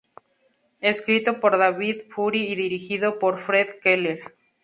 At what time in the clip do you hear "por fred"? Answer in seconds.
3.19-3.79